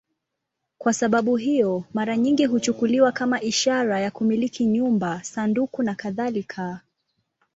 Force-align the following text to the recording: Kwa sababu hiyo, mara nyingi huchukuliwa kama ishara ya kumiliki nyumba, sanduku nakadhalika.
Kwa 0.77 0.93
sababu 0.93 1.35
hiyo, 1.35 1.83
mara 1.93 2.17
nyingi 2.17 2.45
huchukuliwa 2.45 3.11
kama 3.11 3.41
ishara 3.41 3.99
ya 3.99 4.11
kumiliki 4.11 4.65
nyumba, 4.65 5.23
sanduku 5.23 5.83
nakadhalika. 5.83 6.81